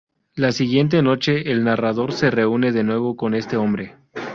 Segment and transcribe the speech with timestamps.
[0.33, 3.97] La siguiente noche, el narrador se reúne de nuevo con este hombre.